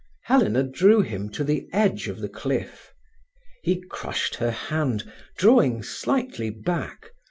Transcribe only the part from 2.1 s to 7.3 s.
the cliff. He crushed her hand, drawing slightly back.